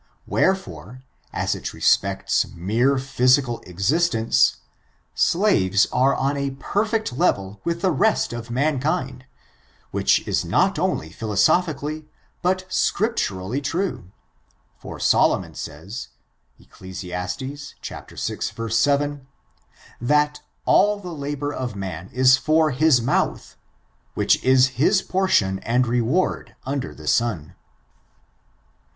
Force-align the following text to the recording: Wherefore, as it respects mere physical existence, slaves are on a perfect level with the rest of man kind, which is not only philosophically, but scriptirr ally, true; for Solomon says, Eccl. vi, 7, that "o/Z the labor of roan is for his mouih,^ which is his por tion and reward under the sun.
Wherefore, 0.25 1.03
as 1.31 1.53
it 1.53 1.75
respects 1.75 2.47
mere 2.55 2.97
physical 2.97 3.59
existence, 3.67 4.57
slaves 5.13 5.85
are 5.93 6.15
on 6.15 6.37
a 6.37 6.57
perfect 6.59 7.13
level 7.15 7.61
with 7.63 7.81
the 7.83 7.91
rest 7.91 8.33
of 8.33 8.49
man 8.49 8.79
kind, 8.79 9.25
which 9.91 10.27
is 10.27 10.43
not 10.43 10.79
only 10.79 11.11
philosophically, 11.11 12.07
but 12.41 12.67
scriptirr 12.67 13.41
ally, 13.41 13.59
true; 13.59 14.11
for 14.75 14.99
Solomon 14.99 15.53
says, 15.53 16.07
Eccl. 16.59 16.87
vi, 16.89 18.67
7, 18.69 19.27
that 20.01 20.41
"o/Z 20.65 21.01
the 21.03 21.11
labor 21.13 21.53
of 21.53 21.75
roan 21.75 22.09
is 22.11 22.37
for 22.37 22.71
his 22.71 23.01
mouih,^ 23.01 23.53
which 24.15 24.43
is 24.43 24.67
his 24.81 25.03
por 25.03 25.27
tion 25.27 25.59
and 25.59 25.85
reward 25.85 26.55
under 26.65 26.95
the 26.95 27.07
sun. 27.07 27.53